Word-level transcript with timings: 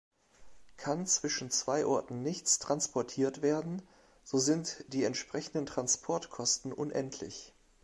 Kann 0.77 1.05
zwischen 1.05 1.51
zwei 1.51 1.85
Orten 1.85 2.23
nichts 2.23 2.57
transportiert 2.57 3.43
werden, 3.43 3.83
so 4.23 4.39
sind 4.39 4.83
die 4.87 5.03
entsprechenden 5.03 5.67
Transportkosten 5.67 6.73
unendlich. 6.73 7.53